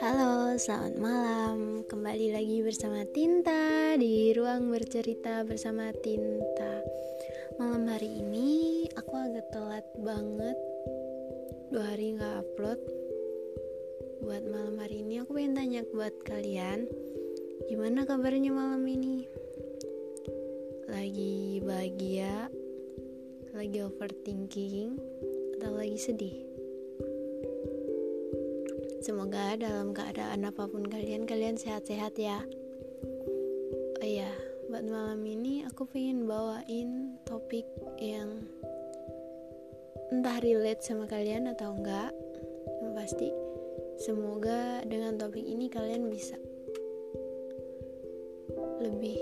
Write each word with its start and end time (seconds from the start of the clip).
Halo, 0.00 0.56
selamat 0.56 0.96
malam. 0.96 1.84
Kembali 1.84 2.32
lagi 2.32 2.64
bersama 2.64 3.04
Tinta 3.12 3.92
di 4.00 4.32
ruang 4.32 4.72
bercerita 4.72 5.44
bersama 5.44 5.92
Tinta. 6.00 6.80
Malam 7.60 7.84
hari 7.84 8.24
ini 8.24 8.88
aku 8.96 9.12
agak 9.12 9.52
telat 9.52 9.84
banget. 10.00 10.56
Dua 11.68 11.84
hari 11.84 12.16
nggak 12.16 12.40
upload. 12.40 12.80
Buat 14.24 14.48
malam 14.48 14.80
hari 14.80 15.04
ini 15.04 15.20
aku 15.20 15.36
pengen 15.36 15.52
tanya 15.52 15.84
buat 15.92 16.16
kalian, 16.24 16.88
gimana 17.68 18.08
kabarnya 18.08 18.56
malam 18.56 18.80
ini? 18.88 19.28
Lagi 20.88 21.60
bahagia? 21.60 22.48
Lagi 23.56 23.80
overthinking? 23.84 25.00
Atau 25.66 25.82
lagi 25.82 25.98
sedih? 25.98 26.36
Semoga 29.02 29.58
dalam 29.58 29.90
keadaan 29.90 30.46
apa 30.46 30.62
pun 30.70 30.86
kalian, 30.86 31.26
kalian 31.26 31.58
sehat-sehat 31.58 32.14
ya. 32.14 32.38
Oh 33.98 34.06
iya, 34.06 34.30
buat 34.70 34.86
malam 34.86 35.26
ini 35.26 35.66
aku 35.66 35.82
pengen 35.90 36.30
bawain 36.30 37.18
topik 37.26 37.66
yang 37.98 38.46
entah 40.14 40.38
relate 40.38 40.86
sama 40.86 41.10
kalian 41.10 41.50
atau 41.50 41.74
enggak. 41.74 42.14
Yang 42.86 42.92
pasti, 42.94 43.28
semoga 43.98 44.86
dengan 44.86 45.18
topik 45.18 45.42
ini 45.42 45.66
kalian 45.66 46.06
bisa 46.06 46.38
lebih 48.78 49.18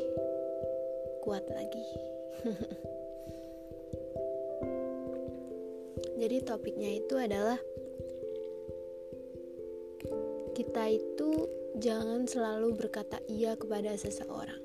kuat 1.24 1.48
lagi. 1.48 1.88
Jadi 6.14 6.36
topiknya 6.46 6.90
itu 6.94 7.14
adalah 7.18 7.58
kita 10.54 10.86
itu 10.94 11.30
jangan 11.82 12.30
selalu 12.30 12.78
berkata 12.78 13.18
iya 13.26 13.58
kepada 13.58 13.98
seseorang. 13.98 14.62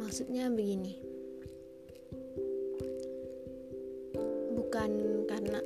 Maksudnya 0.00 0.48
begini. 0.48 0.96
Bukan 4.56 4.90
karena 5.28 5.60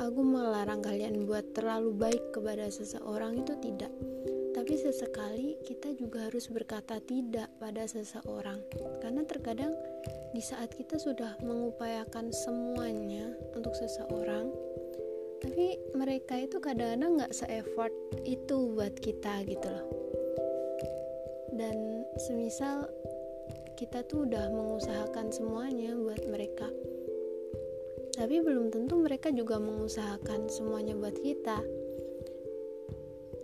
aku 0.00 0.20
melarang 0.24 0.80
kalian 0.80 1.28
buat 1.28 1.52
terlalu 1.52 1.92
baik 1.92 2.24
kepada 2.32 2.72
seseorang 2.72 3.44
itu 3.44 3.52
tidak. 3.60 3.92
Tapi 4.66 4.82
sesekali 4.82 5.54
kita 5.62 5.94
juga 5.94 6.26
harus 6.26 6.50
berkata 6.50 6.98
tidak 6.98 7.46
pada 7.62 7.86
seseorang. 7.86 8.58
Karena 8.98 9.22
terkadang 9.22 9.70
di 10.34 10.42
saat 10.42 10.74
kita 10.74 10.98
sudah 10.98 11.38
mengupayakan 11.38 12.34
semuanya 12.34 13.30
untuk 13.54 13.78
seseorang, 13.78 14.50
tapi 15.38 15.78
mereka 15.94 16.34
itu 16.42 16.58
kadang-kadang 16.58 17.14
nggak 17.14 17.30
se-effort 17.30 17.94
itu 18.26 18.74
buat 18.74 18.98
kita 18.98 19.46
gitu 19.46 19.70
loh 19.70 19.86
dan 21.56 22.04
semisal 22.20 22.90
kita 23.78 24.04
tuh 24.04 24.28
udah 24.28 24.50
mengusahakan 24.52 25.32
semuanya 25.32 25.94
buat 25.94 26.20
mereka 26.28 26.68
tapi 28.16 28.40
belum 28.40 28.72
tentu 28.72 28.96
mereka 28.96 29.28
juga 29.32 29.60
mengusahakan 29.60 30.48
semuanya 30.48 30.96
buat 30.96 31.16
kita 31.20 31.60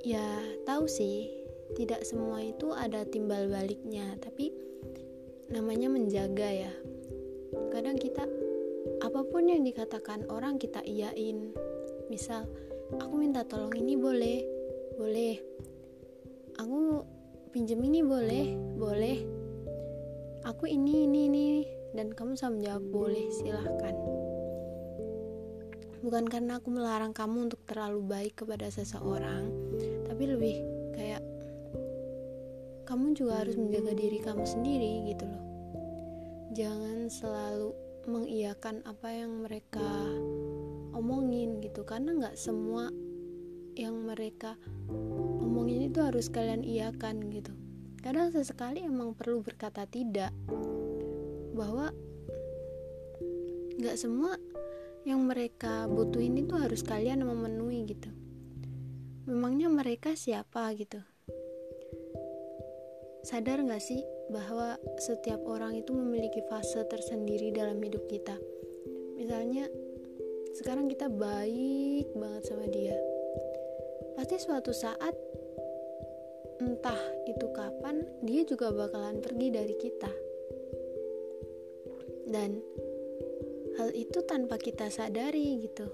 ya 0.03 0.43
tahu 0.67 0.91
sih. 0.91 1.31
Tidak 1.73 2.05
semua 2.05 2.45
itu 2.45 2.69
ada 2.77 3.01
timbal 3.09 3.49
baliknya 3.49 4.13
tapi 4.21 4.53
namanya 5.49 5.89
menjaga 5.89 6.69
ya. 6.69 6.73
Kadang 7.73 7.97
kita 7.97 8.29
apa 9.01 9.21
pun 9.25 9.49
yang 9.49 9.65
dikatakan 9.65 10.29
orang 10.29 10.61
kita 10.61 10.85
iyain 10.85 11.55
misal 12.13 12.45
aku 13.01 13.15
minta 13.17 13.47
tolong 13.47 13.73
ini 13.73 13.97
boleh? 13.97 14.45
Boleh. 15.01 15.41
Aku 16.61 17.07
pinjem 17.55 17.81
ini 17.81 18.05
boleh? 18.05 18.53
Boleh. 18.77 19.19
Aku 20.45 20.69
ini 20.69 21.09
ini 21.09 21.21
ini. 21.31 21.49
Dan 21.93 22.13
kamu 22.13 22.37
sama 22.37 22.57
jawab 22.61 22.85
boleh 22.89 23.29
silahkan. 23.33 23.93
Bukan 26.01 26.25
karena 26.25 26.57
aku 26.57 26.73
melarang 26.73 27.13
kamu 27.13 27.53
untuk 27.53 27.61
terlalu 27.69 28.01
baik 28.03 28.45
kepada 28.45 28.73
seseorang 28.73 29.53
tapi 30.23 30.39
lebih 30.39 30.57
kayak 30.95 31.19
kamu 32.87 33.11
juga 33.11 33.43
harus 33.43 33.59
menjaga 33.59 33.91
diri 33.91 34.23
kamu 34.23 34.47
sendiri 34.47 35.11
gitu 35.11 35.27
loh. 35.27 35.43
Jangan 36.55 37.11
selalu 37.11 37.75
mengiyakan 38.07 38.87
apa 38.87 39.09
yang 39.11 39.43
mereka 39.43 39.83
omongin 40.95 41.59
gitu. 41.59 41.83
Karena 41.83 42.15
nggak 42.15 42.39
semua 42.39 42.87
yang 43.75 43.99
mereka 44.07 44.55
omongin 45.43 45.91
itu 45.91 45.99
harus 45.99 46.31
kalian 46.31 46.63
iakan 46.63 47.27
gitu. 47.35 47.51
Kadang 47.99 48.31
sesekali 48.31 48.87
emang 48.87 49.19
perlu 49.19 49.43
berkata 49.43 49.91
tidak. 49.91 50.31
Bahwa 51.51 51.91
nggak 53.75 53.99
semua 53.99 54.39
yang 55.03 55.27
mereka 55.27 55.91
butuhin 55.91 56.39
itu 56.39 56.55
harus 56.55 56.87
kalian 56.87 57.27
memenuhi 57.27 57.91
gitu 57.91 58.22
memangnya 59.27 59.71
mereka 59.71 60.19
siapa 60.19 60.67
gitu? 60.75 60.99
Sadar 63.23 63.63
nggak 63.63 63.83
sih 63.83 64.03
bahwa 64.35 64.75
setiap 64.99 65.39
orang 65.47 65.79
itu 65.79 65.95
memiliki 65.95 66.43
fase 66.51 66.83
tersendiri 66.91 67.55
dalam 67.55 67.79
hidup 67.79 68.03
kita? 68.11 68.35
Misalnya 69.15 69.71
sekarang 70.59 70.91
kita 70.91 71.07
baik 71.07 72.11
banget 72.19 72.43
sama 72.51 72.67
dia. 72.67 72.99
Pasti 74.19 74.43
suatu 74.43 74.75
saat 74.75 75.15
entah 76.59 76.99
itu 77.31 77.47
kapan 77.55 78.03
dia 78.27 78.43
juga 78.43 78.75
bakalan 78.75 79.23
pergi 79.23 79.49
dari 79.55 79.75
kita. 79.79 80.13
Dan 82.27 82.59
hal 83.79 83.95
itu 83.95 84.19
tanpa 84.27 84.59
kita 84.59 84.91
sadari 84.91 85.63
gitu. 85.63 85.87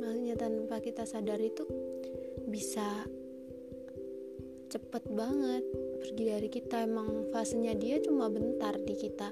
Maksudnya 0.00 0.36
tanpa 0.40 0.80
kita 0.80 1.04
sadari 1.04 1.52
itu 1.52 1.68
bisa 2.50 3.06
cepet 4.70 5.04
banget 5.14 5.62
pergi 6.02 6.24
dari 6.26 6.48
kita. 6.50 6.82
Emang 6.84 7.30
fasenya 7.30 7.78
dia 7.78 8.02
cuma 8.02 8.26
bentar 8.26 8.74
di 8.82 8.94
kita. 8.98 9.30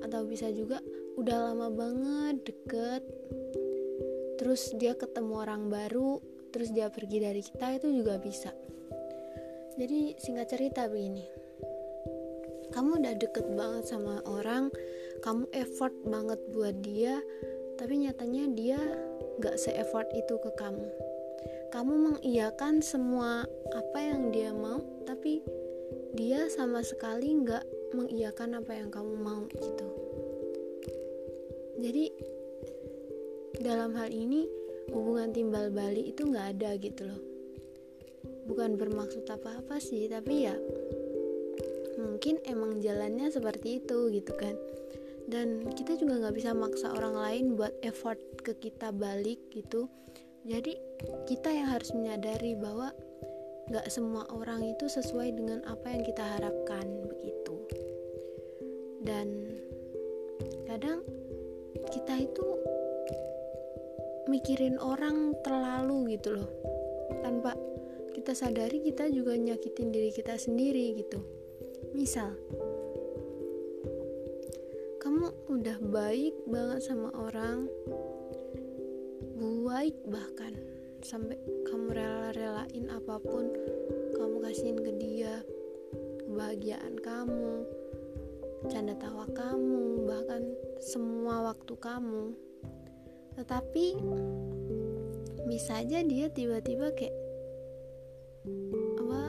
Atau 0.00 0.24
bisa 0.30 0.48
juga 0.54 0.78
udah 1.18 1.50
lama 1.50 1.68
banget 1.68 2.46
deket. 2.46 3.02
Terus 4.38 4.72
dia 4.78 4.94
ketemu 4.94 5.34
orang 5.42 5.68
baru 5.68 6.22
terus 6.50 6.74
dia 6.74 6.90
pergi 6.90 7.18
dari 7.22 7.42
kita 7.42 7.78
itu 7.78 7.90
juga 7.90 8.18
bisa. 8.18 8.50
Jadi 9.78 10.14
singkat 10.18 10.50
cerita 10.50 10.86
begini. 10.86 11.26
Kamu 12.70 13.02
udah 13.02 13.14
deket 13.18 13.46
banget 13.58 13.90
sama 13.90 14.22
orang 14.30 14.70
kamu 15.20 15.44
effort 15.52 15.92
banget 16.08 16.40
buat 16.54 16.80
dia 16.80 17.20
tapi 17.76 18.04
nyatanya 18.04 18.44
dia 18.56 18.80
gak 19.40 19.56
se-effort 19.60 20.08
itu 20.16 20.36
ke 20.40 20.50
kamu 20.56 20.88
kamu 21.70 21.94
mengiyakan 22.12 22.82
semua 22.82 23.46
apa 23.70 23.98
yang 24.02 24.34
dia 24.34 24.50
mau 24.50 24.82
tapi 25.06 25.38
dia 26.18 26.50
sama 26.50 26.82
sekali 26.82 27.38
gak 27.46 27.62
mengiyakan 27.94 28.58
apa 28.58 28.72
yang 28.74 28.90
kamu 28.90 29.14
mau 29.18 29.46
gitu. 29.50 29.86
Jadi 31.80 32.04
dalam 33.62 33.94
hal 33.96 34.10
ini 34.10 34.46
hubungan 34.90 35.30
timbal 35.30 35.70
balik 35.70 36.12
itu 36.14 36.26
nggak 36.26 36.58
ada 36.58 36.70
gitu 36.76 37.06
loh. 37.06 37.22
Bukan 38.50 38.74
bermaksud 38.74 39.24
apa-apa 39.30 39.78
sih 39.78 40.10
tapi 40.10 40.50
ya 40.50 40.56
mungkin 42.00 42.42
emang 42.44 42.82
jalannya 42.82 43.30
seperti 43.30 43.80
itu 43.82 44.10
gitu 44.10 44.32
kan. 44.34 44.54
Dan 45.30 45.70
kita 45.78 45.94
juga 45.94 46.18
nggak 46.26 46.36
bisa 46.36 46.50
maksa 46.50 46.90
orang 46.90 47.14
lain 47.14 47.44
buat 47.54 47.70
effort 47.86 48.18
ke 48.42 48.58
kita 48.58 48.90
balik 48.90 49.38
gitu 49.54 49.86
jadi 50.44 50.72
kita 51.28 51.52
yang 51.52 51.68
harus 51.68 51.92
menyadari 51.92 52.56
bahwa 52.56 52.92
nggak 53.70 53.86
semua 53.86 54.26
orang 54.34 54.66
itu 54.66 54.90
sesuai 54.90 55.36
dengan 55.36 55.62
apa 55.68 55.94
yang 55.94 56.02
kita 56.02 56.24
harapkan 56.26 56.84
begitu. 57.06 57.54
Dan 59.04 59.56
kadang 60.66 61.06
kita 61.92 62.14
itu 62.18 62.46
mikirin 64.26 64.80
orang 64.80 65.38
terlalu 65.46 66.18
gitu 66.18 66.40
loh. 66.40 66.50
Tanpa 67.22 67.54
kita 68.16 68.34
sadari 68.34 68.82
kita 68.82 69.06
juga 69.12 69.38
nyakitin 69.38 69.94
diri 69.94 70.10
kita 70.10 70.34
sendiri 70.34 70.98
gitu. 70.98 71.22
Misal 71.94 72.34
kamu 75.00 75.30
udah 75.46 75.78
baik 75.80 76.34
banget 76.50 76.80
sama 76.84 77.14
orang 77.16 77.70
baik 79.80 79.96
bahkan. 80.12 80.52
Sampai 81.00 81.40
kamu 81.64 81.96
rela-relain 81.96 82.84
apa 82.92 83.16
pun 83.16 83.48
kamu 84.12 84.36
kasihin 84.44 84.76
ke 84.76 84.92
dia. 85.00 85.40
Kebahagiaan 86.20 87.00
kamu 87.00 87.64
canda 88.68 88.92
tawa 89.00 89.24
kamu 89.32 90.04
bahkan 90.04 90.44
semua 90.84 91.48
waktu 91.48 91.72
kamu. 91.80 92.36
Tetapi 93.40 93.96
bisa 95.48 95.80
aja 95.80 96.04
dia 96.04 96.28
tiba-tiba 96.28 96.92
kayak 96.92 97.16
apa 99.00 99.22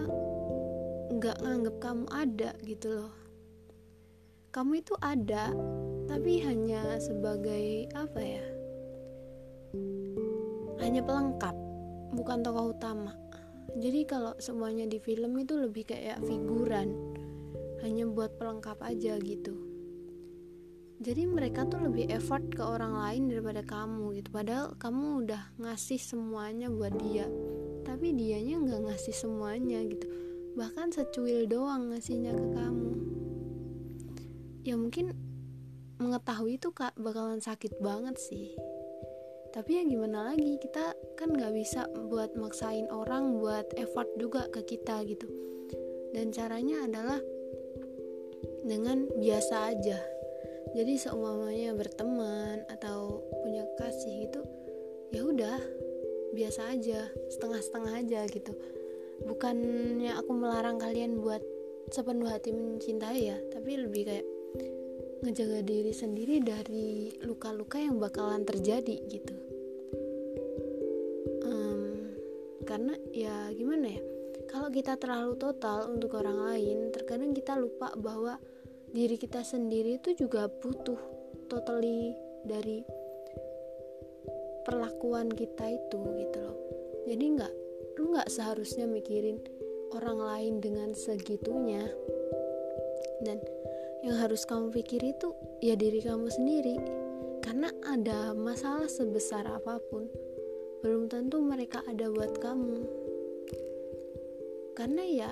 nggak 1.15 1.37
nganggap 1.47 1.75
kamu 1.79 2.05
ada 2.11 2.51
gitu 2.67 2.99
loh. 2.99 3.15
Kamu 4.51 4.83
itu 4.83 4.99
ada 4.99 5.55
tapi 6.11 6.43
hanya 6.43 6.99
sebagai 6.99 7.87
apa 7.95 8.19
ya 8.19 8.50
hanya 10.91 11.07
pelengkap 11.07 11.55
bukan 12.11 12.43
tokoh 12.43 12.75
utama. 12.75 13.15
Jadi 13.79 14.03
kalau 14.03 14.35
semuanya 14.43 14.83
di 14.83 14.99
film 14.99 15.39
itu 15.39 15.55
lebih 15.55 15.87
kayak 15.87 16.19
figuran 16.27 16.91
hanya 17.79 18.03
buat 18.11 18.35
pelengkap 18.35 18.75
aja 18.83 19.15
gitu. 19.23 19.55
Jadi 20.99 21.31
mereka 21.31 21.63
tuh 21.63 21.79
lebih 21.87 22.11
effort 22.11 22.43
ke 22.51 22.59
orang 22.59 22.91
lain 22.91 23.31
daripada 23.31 23.63
kamu 23.63 24.19
gitu. 24.19 24.35
Padahal 24.35 24.75
kamu 24.75 25.23
udah 25.23 25.55
ngasih 25.63 25.95
semuanya 25.95 26.67
buat 26.67 26.91
dia 26.99 27.23
tapi 27.87 28.11
dianya 28.11 28.59
nggak 28.59 28.91
ngasih 28.91 29.15
semuanya 29.15 29.79
gitu. 29.87 30.11
Bahkan 30.59 30.91
secuil 30.91 31.47
doang 31.47 31.95
ngasihnya 31.95 32.35
ke 32.35 32.47
kamu. 32.51 32.91
Ya 34.67 34.75
mungkin 34.75 35.15
mengetahui 36.03 36.59
itu 36.59 36.75
kak 36.75 36.99
bakalan 36.99 37.39
sakit 37.39 37.79
banget 37.79 38.19
sih 38.19 38.51
tapi 39.51 39.79
ya 39.79 39.83
gimana 39.83 40.31
lagi 40.31 40.55
kita 40.63 40.95
kan 41.19 41.35
nggak 41.35 41.51
bisa 41.51 41.87
buat 42.07 42.31
maksain 42.39 42.87
orang 42.87 43.35
buat 43.35 43.67
effort 43.75 44.07
juga 44.15 44.47
ke 44.47 44.63
kita 44.63 45.03
gitu. 45.03 45.27
Dan 46.15 46.31
caranya 46.31 46.87
adalah 46.87 47.19
dengan 48.63 49.11
biasa 49.19 49.75
aja. 49.75 49.99
Jadi 50.71 50.95
seumpamanya 50.95 51.75
berteman 51.75 52.63
atau 52.71 53.19
punya 53.43 53.67
kasih 53.75 54.27
gitu 54.27 54.41
ya 55.11 55.27
udah 55.27 55.59
biasa 56.31 56.71
aja 56.71 57.11
setengah-setengah 57.35 57.93
aja 58.07 58.21
gitu. 58.31 58.55
Bukannya 59.27 60.15
aku 60.15 60.31
melarang 60.31 60.79
kalian 60.79 61.19
buat 61.19 61.43
sepenuh 61.91 62.31
hati 62.31 62.55
mencintai 62.55 63.19
ya 63.19 63.37
tapi 63.51 63.75
lebih 63.75 64.07
kayak 64.07 64.25
ngejaga 65.21 65.61
diri 65.61 65.93
sendiri 65.93 66.41
dari 66.41 67.13
luka-luka 67.21 67.77
yang 67.77 68.01
bakalan 68.01 68.41
terjadi 68.41 68.97
gitu. 69.05 69.35
Um, 71.45 72.13
karena 72.65 72.93
ya 73.13 73.53
gimana 73.53 73.97
ya 73.97 74.01
kalau 74.49 74.67
kita 74.73 74.97
terlalu 74.97 75.37
total 75.37 75.93
untuk 75.93 76.17
orang 76.17 76.51
lain 76.51 76.89
terkadang 76.89 77.31
kita 77.37 77.55
lupa 77.55 77.93
bahwa 77.95 78.41
diri 78.91 79.15
kita 79.15 79.45
sendiri 79.45 80.01
itu 80.01 80.17
juga 80.25 80.49
butuh 80.49 80.99
totally 81.47 82.17
dari 82.43 82.83
perlakuan 84.65 85.29
kita 85.29 85.65
itu 85.69 86.01
gitu 86.17 86.37
loh. 86.41 86.57
Jadi 87.05 87.25
nggak 87.37 87.53
lu 88.01 88.17
nggak 88.17 88.29
seharusnya 88.33 88.89
mikirin 88.89 89.37
orang 89.93 90.19
lain 90.19 90.53
dengan 90.59 90.89
segitunya. 90.97 91.85
Dan 93.21 93.37
yang 94.01 94.17
harus 94.17 94.49
kamu 94.49 94.73
pikir 94.73 95.01
itu 95.05 95.33
ya 95.61 95.77
diri 95.77 96.01
kamu 96.01 96.27
sendiri. 96.29 96.75
Karena 97.41 97.69
ada 97.85 98.33
masalah 98.33 98.89
sebesar 98.89 99.45
apa 99.45 99.77
pun 99.89 100.09
belum 100.81 101.09
tentu 101.09 101.41
mereka 101.41 101.85
ada 101.85 102.09
buat 102.09 102.41
kamu. 102.41 102.85
Karena 104.73 105.03
ya 105.05 105.31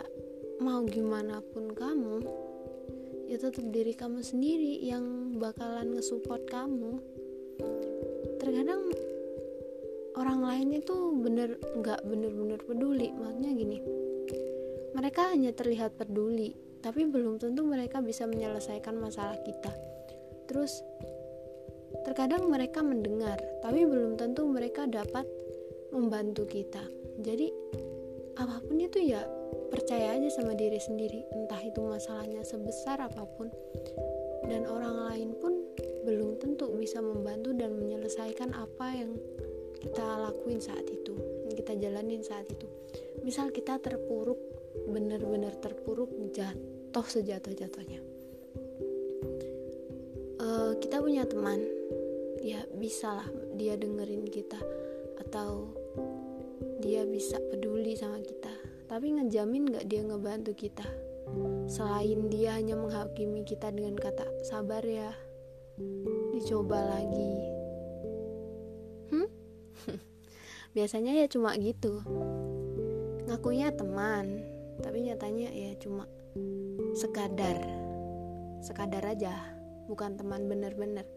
mau 0.62 0.86
gimana 0.86 1.42
pun 1.42 1.74
kamu 1.74 2.22
ya 3.30 3.38
tetap 3.38 3.66
diri 3.70 3.94
kamu 3.94 4.22
sendiri 4.22 4.82
yang 4.86 5.38
bakalan 5.38 5.98
ngesupport 5.98 6.46
kamu. 6.50 7.02
Terkadang 8.38 8.90
orang 10.18 10.42
lain 10.46 10.70
itu 10.78 10.96
bener 11.18 11.58
nggak 11.78 12.06
bener-bener 12.06 12.60
peduli. 12.62 13.10
Maksudnya 13.18 13.52
gini 13.54 13.80
mereka 14.94 15.32
hanya 15.32 15.54
terlihat 15.54 15.96
peduli 15.96 16.69
tapi 16.80 17.08
belum 17.08 17.40
tentu 17.40 17.68
mereka 17.68 18.00
bisa 18.00 18.24
menyelesaikan 18.24 18.96
masalah 18.96 19.36
kita. 19.44 19.72
Terus, 20.48 20.82
terkadang 22.08 22.48
mereka 22.48 22.82
mendengar, 22.82 23.38
tapi 23.62 23.84
belum 23.84 24.16
tentu 24.16 24.48
mereka 24.48 24.88
dapat 24.88 25.28
membantu 25.92 26.48
kita. 26.48 26.82
Jadi, 27.20 27.52
apa 28.40 28.64
pun 28.64 28.80
itu 28.80 29.04
ya 29.04 29.22
percaya 29.70 30.16
aja 30.16 30.30
sama 30.32 30.56
diri 30.56 30.80
sendiri, 30.80 31.22
entah 31.36 31.60
itu 31.62 31.84
masalahnya 31.84 32.42
sebesar 32.48 33.04
apa 33.04 33.28
pun, 33.38 33.52
dan 34.48 34.66
orang 34.66 35.12
lain 35.12 35.30
pun 35.38 35.54
belum 36.08 36.40
tentu 36.42 36.72
bisa 36.74 37.04
membantu 37.04 37.54
dan 37.54 37.76
menyelesaikan 37.78 38.56
apa 38.56 38.88
yang 38.96 39.14
kita 39.80 40.02
lakuin 40.02 40.58
saat 40.64 40.88
itu, 40.88 41.14
yang 41.46 41.56
kita 41.56 41.74
jalanin 41.78 42.24
saat 42.26 42.48
itu. 42.50 42.66
Misal 43.22 43.52
kita 43.54 43.78
terpuruk 43.78 44.40
benar-benar 44.90 45.54
terpuruk 45.62 46.10
jatuh 46.34 47.06
sejatuh-jatuhnya. 47.06 48.02
Uh, 50.40 50.74
kita 50.82 51.04
punya 51.04 51.28
teman 51.30 51.62
ya 52.40 52.64
bisa 52.80 53.20
lah 53.22 53.30
dia 53.60 53.76
dengerin 53.76 54.24
kita 54.26 54.58
atau 55.20 55.70
dia 56.80 57.04
bisa 57.06 57.38
peduli 57.52 57.94
sama 57.94 58.24
kita. 58.24 58.52
Tapi 58.90 59.14
ngejamin 59.20 59.70
gak 59.70 59.86
dia 59.86 60.02
ngebantu 60.02 60.56
kita? 60.58 60.88
Selain 61.70 62.26
dia 62.34 62.58
hanya 62.58 62.74
menghakimi 62.74 63.46
kita 63.46 63.70
dengan 63.70 63.94
kata 63.94 64.26
sabar 64.42 64.82
ya 64.82 65.14
dicoba 66.34 66.98
lagi. 66.98 67.34
Hmm? 69.14 69.30
biasanya 70.76 71.14
ya 71.14 71.30
cuma 71.30 71.54
gitu. 71.60 72.02
Ngakunya 73.30 73.70
teman 73.78 74.49
tapi 74.80 75.06
nyatanya 75.06 75.52
ya 75.52 75.76
cuma 75.80 76.08
sekadar 76.96 77.60
sekadar 78.60 79.16
aja 79.16 79.32
bukan 79.90 80.20
teman 80.20 80.46
bener-bener. 80.46 81.08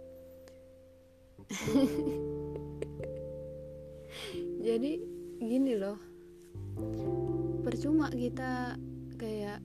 Jadi 4.66 4.92
gini 5.42 5.74
loh 5.74 5.98
percuma 7.66 8.06
kita 8.08 8.78
kayak 9.18 9.60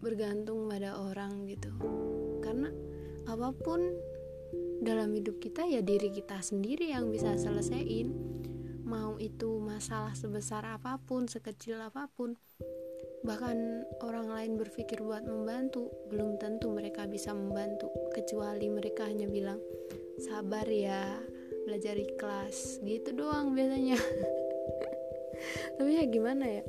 bergantung 0.00 0.70
pada 0.70 1.02
orang 1.02 1.50
gitu. 1.50 1.74
Karena 2.40 2.70
apa 3.26 3.50
pun 3.52 3.82
dalam 4.80 5.12
hidup 5.12 5.42
kita 5.42 5.66
ya 5.66 5.82
diri 5.82 6.14
kita 6.14 6.40
sendiri 6.40 6.94
yang 6.94 7.10
bisa 7.10 7.36
selesaiin. 7.36 8.14
Mau 8.86 9.18
itu 9.18 9.58
masalah 9.58 10.14
sebesar 10.14 10.62
apa 10.62 11.02
pun 11.02 11.26
sekecil 11.26 11.82
apa 11.82 12.06
pun 12.14 12.38
bahkan 13.26 13.82
orang 14.06 14.30
lain 14.30 14.52
berpikir 14.54 15.02
buat 15.02 15.26
membantu 15.26 15.90
belum 16.08 16.38
tentu 16.38 16.70
mereka 16.70 17.10
bisa 17.10 17.34
membantu. 17.34 17.90
Kecuali 18.14 18.70
mereka 18.70 19.04
hanya 19.10 19.26
bilang 19.26 19.58
sabar 20.22 20.64
ya 20.70 21.18
belajar 21.66 21.98
ikhlas. 21.98 22.78
Gitu 22.86 23.10
doang 23.12 23.52
biasanya. 23.52 23.98
Tapi 25.76 25.90
ya 25.90 26.04
gimana 26.06 26.44
ya? 26.46 26.62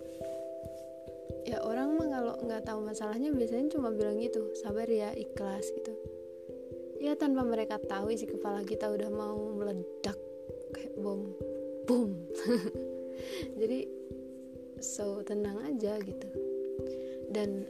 Ya 1.48 1.58
orang 1.64 1.96
mah 1.96 2.08
kalau 2.12 2.36
nggak 2.44 2.66
tahu 2.68 2.80
masalahnya 2.84 3.32
biasanya 3.32 3.72
cuma 3.72 3.94
bilang 3.94 4.20
gitu 4.20 4.52
sabar 4.58 4.90
ya 4.90 5.14
ikhlas 5.14 5.70
gitu. 5.72 5.94
Ya 6.98 7.14
tanpa 7.14 7.46
mereka 7.46 7.78
tahu 7.78 8.10
isi 8.10 8.26
kepala 8.26 8.66
kita 8.66 8.90
udah 8.90 9.08
mau 9.14 9.38
meledak 9.54 10.18
kayak 10.74 10.94
bom 11.00 11.32
boom 11.88 12.12
jadi 13.60 13.88
so 14.84 15.24
tenang 15.24 15.58
aja 15.64 15.98
gitu 16.04 16.28
dan 17.32 17.68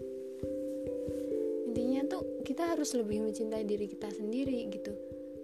intinya 1.67 2.01
tuh 2.09 2.23
kita 2.47 2.73
harus 2.73 2.95
lebih 2.95 3.27
mencintai 3.27 3.63
diri 3.67 3.85
kita 3.89 4.09
sendiri 4.09 4.65
gitu. 4.71 4.93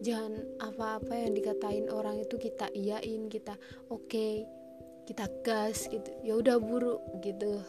Jangan 0.03 0.59
apa-apa 0.59 1.15
yang 1.15 1.31
dikatain 1.31 1.87
orang 1.87 2.19
itu 2.19 2.35
kita 2.35 2.67
iyain 2.75 3.31
kita 3.31 3.55
oke 3.87 4.03
okay, 4.09 4.43
kita 5.07 5.27
gas 5.43 5.87
gitu. 5.87 6.11
Ya 6.23 6.35
udah 6.39 6.59
buruk 6.59 6.99
gitu. 7.23 7.59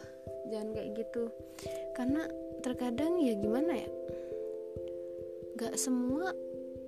Jangan 0.51 0.75
kayak 0.75 0.89
gitu. 0.99 1.23
Karena 1.95 2.27
terkadang 2.63 3.19
ya 3.23 3.33
gimana 3.39 3.71
ya? 3.75 3.89
Gak 5.55 5.79
semua 5.79 6.35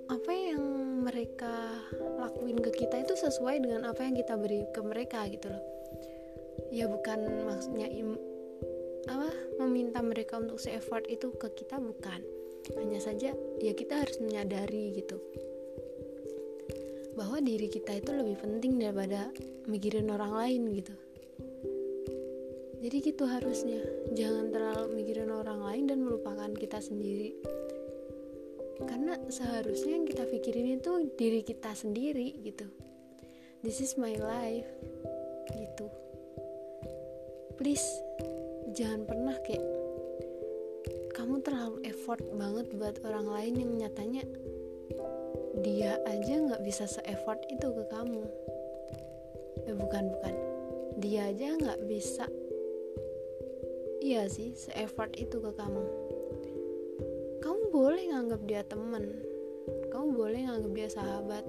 apa 0.08 0.32
yang 0.32 0.64
mereka 1.04 1.84
lakuin 2.20 2.60
ke 2.64 2.72
kita 2.84 3.04
itu 3.04 3.16
sesuai 3.16 3.60
dengan 3.64 3.88
apa 3.88 4.08
yang 4.08 4.16
kita 4.16 4.40
beri 4.40 4.64
ke 4.72 4.82
mereka 4.84 5.28
gitu 5.28 5.52
loh. 5.52 5.64
Ya 6.72 6.88
bukan 6.92 7.48
maksudnya 7.48 7.88
apa 9.08 9.32
meminta 9.58 10.00
mereka 10.06 10.38
untuk 10.38 10.62
se-effort 10.62 11.06
itu 11.10 11.34
ke 11.34 11.50
kita 11.54 11.82
bukan. 11.82 12.22
Hanya 12.78 13.00
saja 13.02 13.32
ya 13.62 13.74
kita 13.74 14.06
harus 14.06 14.22
menyadari 14.22 14.94
gitu. 14.94 15.18
Bahwa 17.18 17.42
diri 17.42 17.66
kita 17.68 17.98
itu 17.98 18.14
lebih 18.14 18.38
penting 18.38 18.78
daripada 18.78 19.34
mikirin 19.66 20.14
orang 20.14 20.34
lain 20.38 20.62
gitu. 20.78 20.96
Jadi 22.78 22.98
gitu 23.02 23.26
harusnya. 23.26 23.82
Jangan 24.14 24.54
terlalu 24.54 25.02
mikirin 25.02 25.34
orang 25.34 25.66
lain 25.66 25.84
dan 25.90 26.00
melupakan 26.06 26.52
kita 26.54 26.78
sendiri. 26.78 27.34
Karena 28.86 29.18
seharusnya 29.34 29.98
yang 29.98 30.06
kita 30.06 30.30
pikirin 30.30 30.78
itu 30.78 31.10
diri 31.18 31.42
kita 31.42 31.74
sendiri 31.74 32.38
gitu. 32.46 32.70
This 33.66 33.82
is 33.82 33.98
my 33.98 34.14
life. 34.22 34.70
Gitu. 35.50 35.86
Please 37.58 37.90
jangan 38.78 39.10
pernah 39.10 39.34
kayak 39.42 39.66
kamu 41.18 41.42
terlalu 41.42 41.82
effort 41.90 42.22
banget 42.38 42.70
buat 42.78 43.02
orang 43.02 43.26
lain 43.26 43.54
yang 43.58 43.72
nyatanya 43.74 44.22
dia 45.66 45.98
aja 46.06 46.34
nggak 46.38 46.62
bisa 46.62 46.86
se-effort 46.86 47.42
itu 47.50 47.74
ke 47.74 47.84
kamu. 47.90 48.22
Eh 49.66 49.74
bukan 49.74 50.14
bukan. 50.14 50.34
Dia 51.02 51.34
aja 51.34 51.58
nggak 51.58 51.90
bisa. 51.90 52.30
Iya 54.06 54.30
sih 54.30 54.54
se-effort 54.54 55.18
itu 55.18 55.42
ke 55.42 55.52
kamu. 55.58 55.84
Kamu 57.42 57.74
boleh 57.74 58.14
nganggap 58.14 58.42
dia 58.46 58.62
temen 58.62 59.18
kamu 59.90 60.08
boleh 60.14 60.40
nganggap 60.46 60.72
dia 60.78 60.90
sahabat 60.94 61.46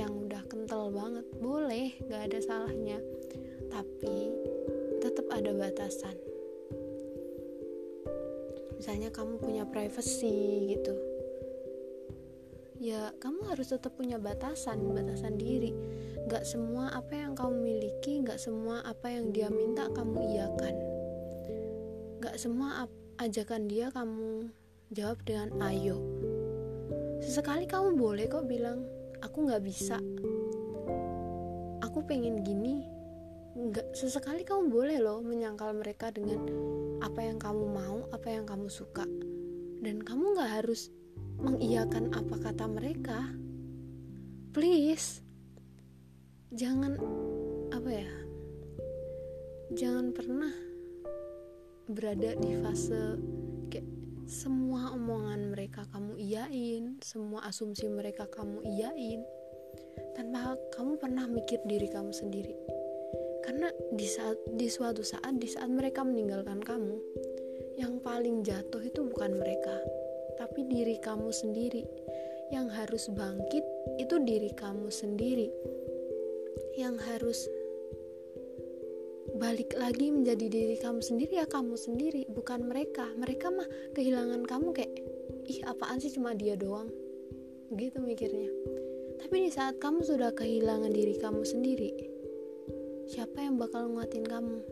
yang 0.00 0.16
udah 0.16 0.40
kental 0.48 0.88
banget. 0.88 1.28
Boleh 1.36 1.92
gak 2.08 2.32
ada 2.32 2.38
salahnya. 2.40 2.98
Tapi 3.68 4.32
tetap 5.04 5.28
ada 5.28 5.52
batasan 5.52 6.29
misalnya 8.90 9.14
kamu 9.14 9.38
punya 9.38 9.62
privacy 9.70 10.66
gitu. 10.74 10.98
Ya 12.82 13.14
kamu 13.22 13.54
harus 13.54 13.70
tetap 13.70 13.94
punya 13.94 14.18
batasan 14.18 14.82
batasan 14.82 15.38
diri. 15.38 15.70
Gak 16.26 16.42
semua 16.42 16.90
apa 16.90 17.14
yang 17.14 17.38
kamu 17.38 17.54
miliki 17.54 18.18
Gak 18.26 18.42
semua 18.42 18.82
apa 18.82 19.14
yang 19.14 19.30
dia 19.30 19.46
minta 19.46 19.86
kamu 19.94 20.34
iakan. 20.34 20.74
Gak 22.18 22.34
semua 22.34 22.90
ajakan 23.22 23.70
dia 23.70 23.94
kamu 23.94 24.50
jawab 24.90 25.22
dengan 25.22 25.54
ayo. 25.70 26.02
Sesekali 27.22 27.70
kamu 27.70 27.94
boleh 27.94 28.26
kok 28.26 28.50
bilang 28.50 28.82
aku 29.22 29.54
gak 29.54 29.62
bisa. 29.62 30.02
Aku 31.86 32.02
pengen 32.10 32.42
gini. 32.42 32.82
Nggak 33.54 33.94
sesekali 33.94 34.42
kamu 34.42 34.66
boleh 34.66 34.98
loh 34.98 35.22
menyangkal 35.22 35.78
mereka 35.78 36.10
dengan 36.10 36.42
apa 37.00 37.20
yang 37.24 37.40
kamu 37.40 37.64
mau 37.64 37.98
apa 38.12 38.28
yang 38.28 38.44
kamu 38.44 38.68
suka. 38.68 39.04
Dan 39.80 40.04
kamu 40.04 40.36
nggak 40.36 40.52
harus 40.60 40.92
mengiyakan 41.40 42.12
apa 42.12 42.36
kata 42.36 42.68
mereka. 42.68 43.32
Please 44.52 45.24
jangan 46.50 46.98
apa 47.70 47.90
ya 47.94 48.10
jangan 49.70 50.10
pernah 50.10 50.50
berada 51.86 52.34
di 52.34 52.58
fase 52.58 53.14
kayak 53.70 53.86
semua 54.26 54.90
omongan 54.90 55.54
mereka 55.54 55.86
kamu 55.94 56.18
iyain 56.18 56.98
semua 56.98 57.46
asumsi 57.46 57.86
mereka 57.86 58.26
kamu 58.28 58.62
iyain. 58.66 59.22
Tanpa 60.18 60.58
kamu 60.74 60.98
pernah 60.98 61.24
mikir 61.30 61.62
diri 61.64 61.86
kamu 61.86 62.10
sendiri 62.10 62.79
karena 63.50 63.66
di 63.90 64.06
saat 64.06 64.38
di 64.54 64.70
suatu 64.70 65.02
saat 65.02 65.34
di 65.42 65.50
saat 65.50 65.66
mereka 65.66 66.06
meninggalkan 66.06 66.62
kamu 66.62 67.02
yang 67.82 67.98
paling 67.98 68.46
jatuh 68.46 68.78
itu 68.78 69.02
bukan 69.02 69.34
mereka 69.42 69.74
tapi 70.38 70.70
diri 70.70 71.02
kamu 71.02 71.34
sendiri. 71.34 71.82
Yang 72.54 72.68
harus 72.78 73.10
bangkit 73.10 73.66
itu 73.98 74.14
diri 74.22 74.54
kamu 74.54 74.86
sendiri. 74.86 75.50
Yang 76.78 76.96
harus 77.10 77.38
balik 79.34 79.74
lagi 79.74 80.14
menjadi 80.14 80.46
diri 80.46 80.78
kamu 80.78 81.02
sendiri 81.02 81.42
ya 81.42 81.46
kamu 81.50 81.74
sendiri 81.74 82.30
bukan 82.30 82.70
mereka. 82.70 83.10
Mereka 83.18 83.50
mah 83.50 83.66
kehilangan 83.98 84.46
kamu 84.46 84.78
kayak 84.78 84.94
ih 85.50 85.58
apaan 85.66 85.98
sih 85.98 86.14
cuma 86.14 86.38
dia 86.38 86.54
doang? 86.54 86.86
Gitu 87.74 87.98
mikirnya. 87.98 88.54
Tapi 89.18 89.42
di 89.42 89.50
saat 89.50 89.82
kamu 89.82 90.06
sudah 90.06 90.30
kehilangan 90.38 90.94
diri 90.94 91.18
kamu 91.18 91.42
sendiri 91.42 92.09
siapa 93.10 93.42
yang 93.42 93.58
bakal 93.58 93.90
nguatin 93.90 94.22
kamu? 94.22 94.62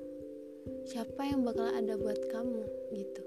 Siapa 0.87 1.27
yang 1.27 1.43
bakal 1.43 1.75
ada 1.75 1.99
buat 1.99 2.23
kamu? 2.31 2.63
Gitu. 2.95 3.23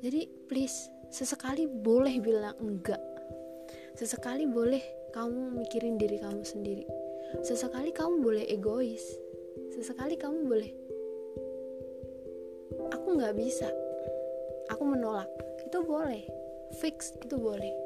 Jadi 0.00 0.24
please 0.48 0.88
sesekali 1.12 1.68
boleh 1.68 2.16
bilang 2.16 2.56
enggak. 2.56 3.00
Sesekali 3.92 4.48
boleh 4.48 4.80
kamu 5.12 5.60
mikirin 5.60 6.00
diri 6.00 6.16
kamu 6.16 6.40
sendiri. 6.48 6.88
Sesekali 7.44 7.92
kamu 7.92 8.24
boleh 8.24 8.44
egois. 8.48 9.04
Sesekali 9.68 10.16
kamu 10.16 10.48
boleh 10.48 10.72
aku 12.88 13.20
nggak 13.20 13.36
bisa. 13.36 13.68
Aku 14.72 14.88
menolak. 14.88 15.28
Itu 15.68 15.84
boleh. 15.84 16.24
Fix 16.80 17.12
itu 17.20 17.36
boleh. 17.36 17.76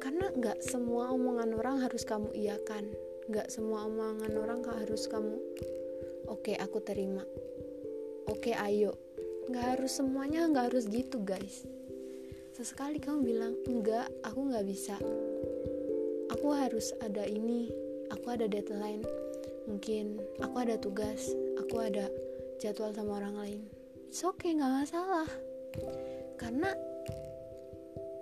Karena 0.00 0.32
nggak 0.32 0.64
semua 0.64 1.12
omongan 1.12 1.52
orang 1.52 1.84
harus 1.84 2.00
kamu 2.08 2.32
iakan 2.32 3.11
Gak 3.30 3.54
semua 3.54 3.86
omongan 3.86 4.34
orang 4.34 4.66
harus 4.66 5.06
kamu 5.06 5.38
oke 6.26 6.58
aku 6.58 6.82
terima. 6.82 7.22
Oke 8.26 8.50
ayo. 8.56 8.98
Gak 9.50 9.78
harus 9.78 9.94
semuanya 9.94 10.50
gak 10.50 10.74
harus 10.74 10.90
gitu 10.90 11.22
guys. 11.22 11.62
Sesekali 12.56 12.98
kamu 12.98 13.22
bilang 13.22 13.54
enggak 13.70 14.10
aku 14.26 14.50
gak 14.50 14.66
bisa. 14.66 14.98
Aku 16.34 16.50
harus 16.50 16.90
ada 16.98 17.22
ini 17.22 17.70
aku 18.10 18.34
ada 18.34 18.50
deadline. 18.50 19.06
Mungkin 19.70 20.18
aku 20.42 20.56
ada 20.66 20.74
tugas 20.74 21.30
aku 21.62 21.78
ada 21.78 22.10
jadwal 22.58 22.90
sama 22.90 23.22
orang 23.22 23.36
lain. 23.38 23.60
It's 24.10 24.26
okay 24.26 24.58
nggak 24.58 24.82
masalah. 24.82 25.30
Karena 26.36 26.74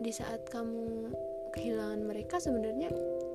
di 0.01 0.13
saat 0.13 0.49
kamu 0.49 1.13
kehilangan 1.57 2.01
mereka 2.05 2.41
sebenarnya 2.41 2.89
ya 2.89 3.30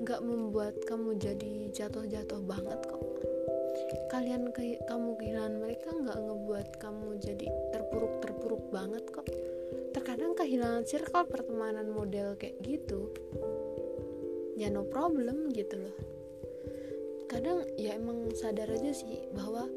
nggak 0.00 0.24
membuat 0.24 0.80
kamu 0.88 1.20
jadi 1.20 1.68
jatuh-jatuh 1.76 2.40
banget 2.48 2.80
kok. 2.88 3.04
Kalian 4.08 4.48
ke, 4.48 4.80
kamu 4.88 5.20
kehilangan 5.20 5.54
mereka 5.60 5.92
nggak 5.92 6.18
ngebuat 6.24 6.68
kamu 6.80 7.20
jadi 7.20 7.46
terpuruk-terpuruk 7.76 8.64
banget 8.72 9.04
kok. 9.12 9.28
Terkadang 9.92 10.32
kehilangan 10.32 10.88
circle 10.88 11.28
pertemanan 11.28 11.92
model 11.92 12.32
kayak 12.40 12.56
gitu 12.64 13.12
ya 14.56 14.72
no 14.72 14.88
problem 14.88 15.52
gitu 15.52 15.76
loh. 15.76 15.96
Kadang 17.28 17.68
ya 17.76 17.96
emang 18.00 18.32
sadar 18.32 18.72
aja 18.72 18.96
sih 18.96 19.28
bahwa 19.36 19.68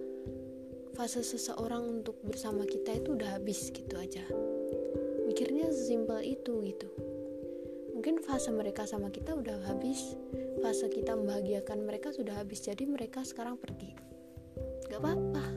fase 0.95 1.19
seseorang 1.19 1.99
untuk 1.99 2.15
bersama 2.23 2.63
kita 2.63 2.95
itu 2.95 3.19
udah 3.19 3.39
habis 3.39 3.75
gitu 3.75 3.99
aja. 3.99 4.23
Mikirnya 5.27 5.67
sesimpel 5.67 6.23
itu 6.23 6.63
gitu 6.63 6.87
mungkin 8.03 8.19
fase 8.19 8.51
mereka 8.51 8.83
sama 8.83 9.07
kita 9.15 9.31
udah 9.31 9.63
habis 9.63 10.19
fase 10.59 10.91
kita 10.91 11.15
membahagiakan 11.15 11.87
mereka 11.87 12.11
sudah 12.11 12.35
habis 12.35 12.59
jadi 12.59 12.83
mereka 12.83 13.23
sekarang 13.23 13.55
pergi. 13.55 13.95
Gak 14.91 14.99
apa-apa. 14.99 15.47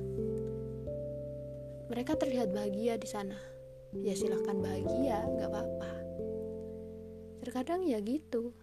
Mereka 1.91 2.15
terlihat 2.15 2.55
bahagia 2.55 3.03
di 3.03 3.09
sana. 3.11 3.35
Ya 3.99 4.15
silahkan 4.15 4.63
bahagia 4.63 5.27
gak 5.27 5.51
apa-apa. 5.51 5.91
Terkadang 7.43 7.83
ya 7.83 7.99
gitu. 7.99 8.55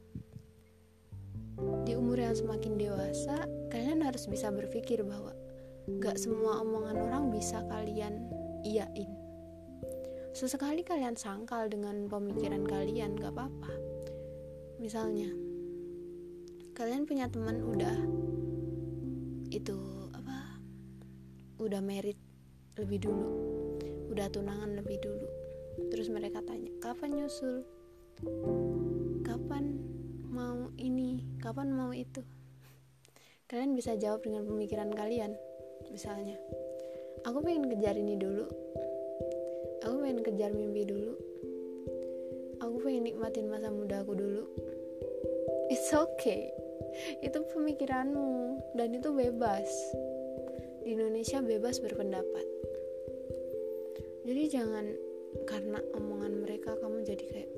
Di 1.84 2.00
umur 2.00 2.24
yang 2.24 2.40
semakin 2.40 2.80
dewasa 2.80 3.36
kalian 3.68 4.00
harus 4.08 4.32
bisa 4.32 4.48
berpikir 4.48 5.04
bahwa 5.04 5.36
gak 6.00 6.16
semua 6.16 6.64
omongan 6.64 7.04
orang 7.04 7.36
bisa 7.36 7.60
kalian 7.68 8.32
iyain 8.64 9.23
Sesekali 10.34 10.82
kalian 10.82 11.14
sangkal 11.14 11.70
dengan 11.70 12.10
pemikiran 12.10 12.66
kalian, 12.66 13.14
gak 13.22 13.38
apa-apa. 13.38 13.70
Misalnya, 14.82 15.30
kalian 16.74 17.06
punya 17.06 17.30
teman 17.30 17.62
udah 17.62 17.94
itu 19.54 19.78
apa? 20.10 20.58
Udah 21.62 21.86
merit 21.86 22.18
lebih 22.82 23.06
dulu, 23.06 23.30
udah 24.10 24.26
tunangan 24.34 24.74
lebih 24.74 24.98
dulu. 25.06 25.30
Terus 25.94 26.10
mereka 26.10 26.42
tanya, 26.42 26.74
kapan 26.82 27.14
nyusul? 27.14 27.62
Kapan 29.22 29.78
mau 30.34 30.74
ini? 30.82 31.22
Kapan 31.38 31.70
mau 31.78 31.94
itu? 31.94 32.26
Kalian 33.46 33.78
bisa 33.78 33.94
jawab 34.02 34.26
dengan 34.26 34.50
pemikiran 34.50 34.90
kalian. 34.98 35.38
Misalnya, 35.94 36.42
aku 37.22 37.46
pengen 37.46 37.70
kejar 37.70 37.94
ini 37.94 38.18
dulu, 38.18 38.50
pengen 40.04 40.20
kejar 40.20 40.52
mimpi 40.52 40.84
dulu. 40.84 41.16
Aku 42.60 42.76
pengen 42.84 43.08
nikmatin 43.08 43.48
masa 43.48 43.72
muda 43.72 44.04
aku 44.04 44.20
dulu. 44.20 44.44
It's 45.72 45.96
okay. 45.96 46.52
Itu 47.24 47.48
pemikiranmu 47.48 48.60
dan 48.76 48.92
itu 49.00 49.16
bebas. 49.16 49.72
Di 50.84 50.92
Indonesia 50.92 51.40
bebas 51.40 51.80
berpendapat. 51.80 52.44
Jadi 54.28 54.44
jangan 54.52 54.92
karena 55.48 55.80
omongan 55.96 56.44
mereka 56.44 56.76
kamu 56.84 57.08
jadi 57.08 57.24
kayak 57.24 57.52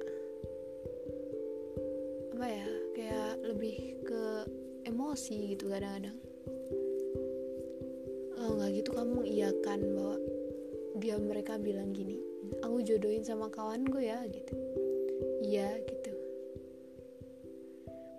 apa 2.37 2.45
ya 2.45 2.67
kayak 2.93 3.31
lebih 3.41 3.77
ke 4.05 4.23
emosi 4.85 5.57
gitu 5.57 5.73
kadang-kadang. 5.73 6.17
Oh 8.37 8.53
nggak 8.53 8.69
gitu 8.77 8.93
kamu 8.93 9.25
mengiyakan 9.25 9.79
bahwa 9.97 10.17
dia 11.01 11.17
mereka 11.17 11.57
bilang 11.59 11.89
gini 11.91 12.24
aku 12.61 12.81
jodohin 12.85 13.25
sama 13.25 13.49
kawan 13.49 13.85
gue 13.87 14.09
ya 14.09 14.19
gitu. 14.29 14.55
Iya 15.45 15.79
gitu. 15.85 16.13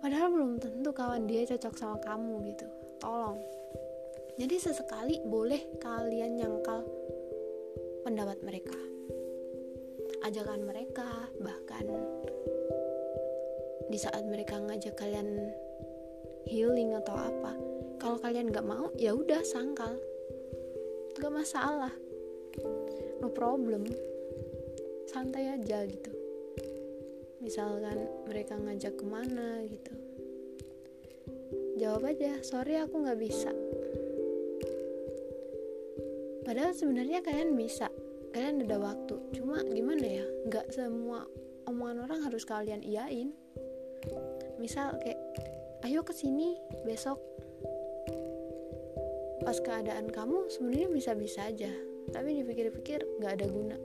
Padahal 0.01 0.29
belum 0.31 0.51
tentu 0.61 0.89
kawan 0.93 1.27
dia 1.27 1.43
cocok 1.43 1.73
sama 1.75 1.97
kamu 1.99 2.53
gitu. 2.53 2.67
Tolong. 3.01 3.41
Jadi 4.37 4.55
sesekali 4.61 5.17
boleh 5.25 5.81
kalian 5.81 6.37
nyangkal 6.37 6.85
pendapat 8.05 8.37
mereka. 8.45 8.77
Ajakan 10.23 10.63
mereka 10.63 11.27
bahkan 11.41 11.85
di 13.87 13.95
saat 13.95 14.27
mereka 14.27 14.59
ngajak 14.59 14.99
kalian 14.99 15.55
healing 16.43 16.91
atau 16.91 17.15
apa 17.15 17.55
kalau 17.97 18.19
kalian 18.19 18.51
nggak 18.51 18.67
mau 18.67 18.93
ya 18.95 19.11
udah 19.11 19.41
sangkal. 19.41 19.97
Nggak 21.17 21.33
masalah. 21.33 21.93
No 23.17 23.33
problem 23.33 23.89
santai 25.17 25.49
aja 25.49 25.81
gitu. 25.89 26.13
Misalkan 27.41 28.05
mereka 28.29 28.53
ngajak 28.53 29.01
ke 29.01 29.05
mana 29.09 29.65
gitu. 29.65 29.93
Jawab 31.81 32.13
aja 32.13 32.37
sorry 32.45 32.77
aku 32.77 33.01
nggak 33.01 33.17
bisa. 33.17 33.49
Padahal 36.45 36.69
sebenarnya 36.77 37.25
kalian 37.25 37.57
bisa. 37.57 37.89
Kalian 38.29 38.69
ada 38.69 38.77
waktu. 38.77 39.17
Cuma 39.33 39.65
gimana 39.65 40.05
ya? 40.05 40.25
Nggak 40.53 40.69
semua 40.69 41.25
omongan 41.65 42.05
orang 42.05 42.21
harus 42.21 42.45
kalian 42.45 42.85
iyain. 42.85 43.33
Misal 44.61 45.01
kayak 45.01 45.17
ayo 45.89 46.05
ke 46.05 46.13
sini 46.13 46.61
besok. 46.85 47.17
Pas 49.41 49.57
keadaan 49.65 50.13
kamu 50.13 50.45
sebenarnya 50.53 50.93
bisa-bisa 50.93 51.49
aja. 51.49 51.73
Tapi 52.13 52.37
dipikir-pikir 52.37 53.01
nggak 53.17 53.33
ada 53.41 53.49
guna 53.49 53.77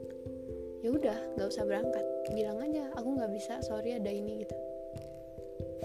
ya 0.83 0.91
udah 0.91 1.19
nggak 1.39 1.49
usah 1.49 1.65
berangkat. 1.65 2.05
Bilang 2.35 2.59
aja 2.59 2.91
aku 2.99 3.09
nggak 3.15 3.33
bisa 3.33 3.63
sorry 3.63 3.95
ada 3.95 4.11
ini 4.11 4.43
gitu. 4.43 4.57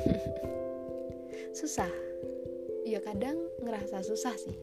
Susah. 1.57 1.89
Ya 2.81 2.97
kadang 3.03 3.37
ngerasa 3.61 4.01
susah 4.01 4.33
sih. 4.39 4.57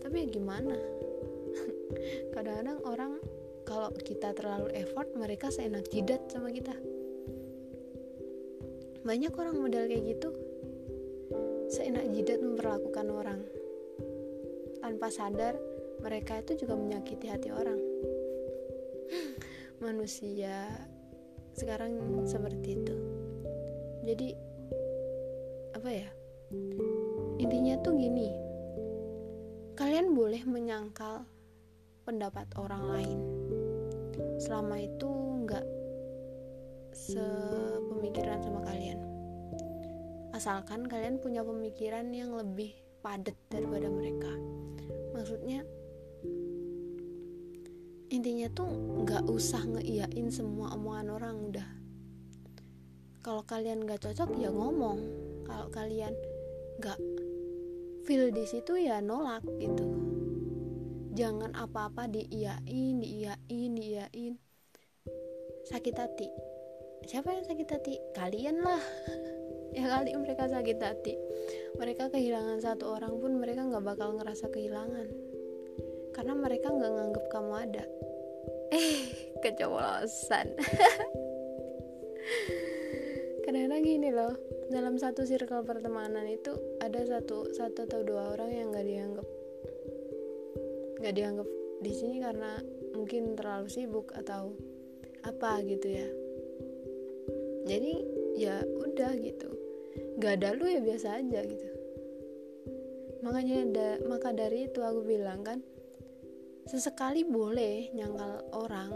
Tapi 0.00 0.24
ya 0.24 0.26
gimana? 0.32 0.72
Kadang-kadang 2.32 2.80
orang 2.88 3.12
kalau 3.68 3.92
kita 4.00 4.32
terlalu 4.32 4.72
effort 4.80 5.12
mereka 5.12 5.52
seenak 5.52 5.84
jidat 5.92 6.24
sama 6.32 6.48
kita. 6.48 6.72
Banyak 9.04 9.32
orang 9.36 9.60
model 9.60 9.92
kayak 9.92 10.08
gitu. 10.08 10.32
Seenak 11.68 12.08
jidat 12.16 12.40
memperlakukan 12.40 13.06
orang. 13.12 13.44
Tanpa 14.80 15.12
sadar 15.12 15.60
mereka 16.00 16.40
itu 16.40 16.64
juga 16.64 16.80
menyakiti 16.80 17.28
hati 17.28 17.52
orang 17.52 17.90
manusia 19.80 20.68
sekarang 21.56 21.96
seperti 22.28 22.76
itu. 22.76 22.96
Jadi 24.04 24.28
apa 25.76 25.90
ya? 25.90 26.08
Intinya 27.40 27.74
tuh 27.80 27.96
gini 27.96 28.28
kalian 29.80 30.12
boleh 30.12 30.44
menyangkal 30.44 31.24
pendapat 32.04 32.44
orang 32.60 32.84
lain. 32.84 33.18
Selama 34.36 34.76
itu 34.76 35.08
nggak 35.48 35.66
sepemikiran 36.92 38.44
sama 38.44 38.60
kalian. 38.60 39.00
Asalkan 40.36 40.84
kalian 40.84 41.16
punya 41.16 41.40
pemikiran 41.40 42.12
yang 42.12 42.36
lebih 42.36 42.76
padat 43.00 43.36
daripada 43.48 43.88
mereka. 43.88 44.32
Maksudnya 45.16 45.64
intinya 48.20 48.52
tuh 48.52 48.68
nggak 49.00 49.32
usah 49.32 49.64
ngeiyain 49.64 50.28
semua 50.28 50.76
omongan 50.76 51.08
orang 51.08 51.36
udah. 51.40 51.68
Kalau 53.24 53.40
kalian 53.48 53.88
nggak 53.88 53.96
cocok 53.96 54.36
ya 54.36 54.52
ngomong. 54.52 55.00
Kalau 55.48 55.72
kalian 55.72 56.12
nggak 56.76 57.00
feel 58.04 58.28
di 58.28 58.44
situ 58.44 58.76
ya 58.76 59.00
nolak 59.00 59.40
gitu. 59.56 59.88
Jangan 61.16 61.56
apa-apa 61.56 62.12
diiyain 62.12 63.00
diiyain 63.00 63.70
diiyain. 63.72 64.36
Sakit 65.72 65.96
hati. 65.96 66.28
Siapa 67.08 67.32
yang 67.32 67.48
sakit 67.48 67.68
hati? 67.72 67.96
Kalian 68.12 68.60
lah. 68.60 68.84
Ya 69.70 69.86
kali 69.86 70.10
mereka 70.18 70.50
sakit 70.50 70.82
hati. 70.82 71.14
Mereka 71.78 72.10
kehilangan 72.10 72.58
satu 72.58 72.90
orang 72.90 73.22
pun 73.22 73.38
mereka 73.38 73.62
nggak 73.62 73.86
bakal 73.86 74.18
ngerasa 74.18 74.50
kehilangan. 74.50 75.06
Karena 76.10 76.34
mereka 76.34 76.74
nggak 76.74 76.90
nganggep 76.90 77.24
kamu 77.30 77.54
ada 77.54 77.86
eh 78.76 79.10
keceplosan 79.42 80.54
kadang-kadang 83.44 83.82
gini 83.82 84.14
loh 84.14 84.38
dalam 84.70 84.94
satu 84.94 85.26
circle 85.26 85.66
pertemanan 85.66 86.30
itu 86.30 86.54
ada 86.78 87.02
satu 87.02 87.50
satu 87.50 87.90
atau 87.90 88.06
dua 88.06 88.38
orang 88.38 88.50
yang 88.54 88.66
nggak 88.70 88.86
dianggap 88.86 89.26
nggak 91.00 91.16
dianggap 91.16 91.48
di 91.80 91.92
sini 91.96 92.20
karena 92.20 92.60
mungkin 92.92 93.32
terlalu 93.32 93.72
sibuk 93.72 94.12
atau 94.12 94.52
apa 95.24 95.64
gitu 95.64 95.88
ya. 95.88 96.08
Jadi 97.64 97.92
ya 98.36 98.60
udah 98.64 99.12
gitu. 99.20 99.48
Gak 100.20 100.40
ada 100.40 100.56
lu 100.56 100.68
ya 100.68 100.80
biasa 100.84 101.20
aja 101.20 101.40
gitu. 101.44 101.68
Makanya 103.24 103.56
ada 103.64 103.88
maka 104.08 104.32
dari 104.32 104.68
itu 104.68 104.80
aku 104.80 105.04
bilang 105.04 105.44
kan 105.44 105.60
sesekali 106.68 107.24
boleh 107.24 107.92
nyangkal 107.94 108.44
orang. 108.52 108.92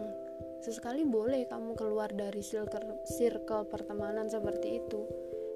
Sesekali 0.65 1.05
boleh 1.05 1.45
kamu 1.49 1.77
keluar 1.77 2.09
dari 2.13 2.41
circle, 2.41 3.05
circle 3.05 3.69
pertemanan 3.69 4.29
seperti 4.29 4.81
itu. 4.81 5.01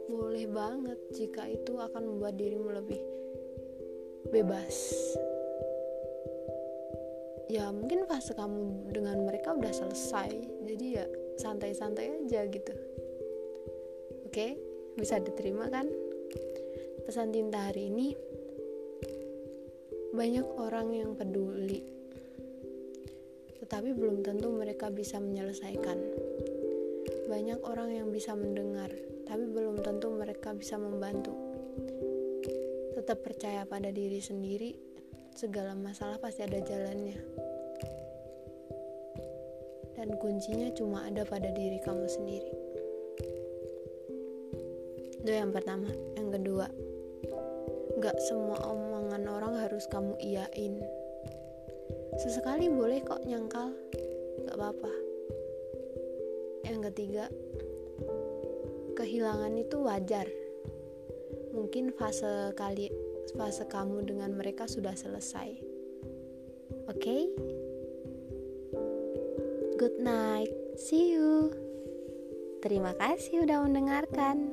Boleh 0.08 0.48
banget 0.48 1.00
jika 1.12 1.48
itu 1.48 1.76
akan 1.76 2.02
membuat 2.04 2.36
dirimu 2.36 2.68
lebih 2.72 3.00
bebas. 4.28 4.92
Ya 7.48 7.72
mungkin 7.72 8.04
fase 8.04 8.36
kamu 8.36 8.92
dengan 8.92 9.24
mereka 9.24 9.56
udah 9.56 9.72
selesai. 9.72 10.32
Jadi 10.68 10.86
ya 11.00 11.04
santai-santai 11.40 12.24
aja 12.24 12.44
gitu. 12.48 12.72
Oke? 14.28 14.60
Bisa 15.00 15.16
diterima 15.16 15.72
kan? 15.72 15.88
Pesan 17.08 17.32
tinta 17.32 17.72
hari 17.72 17.88
ini 17.88 18.12
banyak 20.12 20.44
orang 20.60 20.92
yang 20.92 21.10
peduli 21.16 21.97
tetapi 23.58 23.94
belum 23.94 24.22
tentu 24.22 24.50
mereka 24.54 24.90
bisa 24.90 25.18
menyelesaikan. 25.18 25.98
Banyak 27.28 27.60
orang 27.66 27.90
yang 27.92 28.08
bisa 28.08 28.32
mendengar 28.32 28.90
tapi 29.28 29.44
belum 29.44 29.84
tentu 29.84 30.08
mereka 30.08 30.56
bisa 30.56 30.80
membantu. 30.80 31.36
Tetap 32.96 33.20
percaya 33.20 33.68
pada 33.68 33.92
diri 33.92 34.18
sendiri 34.24 34.72
segala 35.36 35.76
masalah 35.76 36.16
pasti 36.16 36.42
ada 36.42 36.58
jalannya. 36.64 37.20
Dan 39.98 40.14
kuncinya 40.16 40.72
cuma 40.72 41.04
ada 41.04 41.28
pada 41.28 41.52
diri 41.52 41.76
kamu 41.84 42.06
sendiri. 42.08 42.52
Itu 45.20 45.30
yang 45.30 45.52
pertama. 45.52 45.92
Yang 46.16 46.28
kedua 46.40 46.66
gak 47.98 48.16
semua 48.30 48.62
omongan 48.62 49.26
orang 49.26 49.54
harus 49.58 49.84
kamu 49.90 50.14
iyain 50.22 50.78
sesekali 52.18 52.66
boleh 52.68 53.00
kok 53.06 53.24
nyangkal. 53.24 53.72
Gak 54.44 54.56
apa-apa. 54.58 54.92
Yang 56.66 56.78
ketiga 56.92 57.24
kehilangan 58.98 59.54
itu 59.56 59.76
wajar. 59.80 60.26
Mungkin 61.54 61.94
fase 61.96 62.52
kali 62.58 62.90
fase 63.38 63.64
kamu 63.70 64.04
dengan 64.04 64.34
mereka 64.34 64.66
sudah 64.66 64.92
selesai. 64.92 65.54
Oke? 66.88 66.98
Okay? 66.98 67.22
good 69.78 70.02
night. 70.02 70.50
See 70.74 71.14
you. 71.14 71.54
Terima 72.58 72.98
kasih 72.98 73.46
udah 73.46 73.62
mendengarkan 73.62 74.47